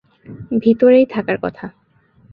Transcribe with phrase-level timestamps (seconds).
[0.59, 1.65] ভিতরেই থাকার কথা।